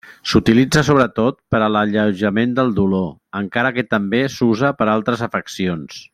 [0.29, 3.07] S'utilitza sobretot per a l'alleujament del dolor,
[3.43, 6.03] encara que també s'usa per a altres afeccions.